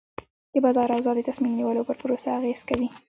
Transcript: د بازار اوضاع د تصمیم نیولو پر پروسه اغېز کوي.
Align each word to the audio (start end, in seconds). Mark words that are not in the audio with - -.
د 0.53 0.55
بازار 0.65 0.87
اوضاع 0.95 1.13
د 1.15 1.21
تصمیم 1.29 1.53
نیولو 1.59 1.87
پر 1.87 1.95
پروسه 2.01 2.27
اغېز 2.39 2.61
کوي. 2.69 2.87